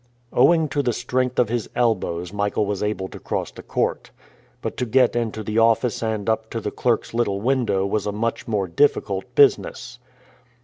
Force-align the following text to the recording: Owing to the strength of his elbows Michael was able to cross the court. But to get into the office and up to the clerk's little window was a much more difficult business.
Owing 0.33 0.67
to 0.69 0.81
the 0.81 0.93
strength 0.93 1.37
of 1.37 1.49
his 1.49 1.69
elbows 1.75 2.33
Michael 2.33 2.65
was 2.65 2.81
able 2.81 3.07
to 3.09 3.19
cross 3.19 3.51
the 3.51 3.61
court. 3.61 4.09
But 4.59 4.75
to 4.77 4.87
get 4.87 5.15
into 5.15 5.43
the 5.43 5.59
office 5.59 6.01
and 6.01 6.27
up 6.27 6.49
to 6.49 6.59
the 6.59 6.71
clerk's 6.71 7.13
little 7.13 7.39
window 7.39 7.85
was 7.85 8.07
a 8.07 8.11
much 8.11 8.47
more 8.47 8.67
difficult 8.67 9.25
business. 9.35 9.99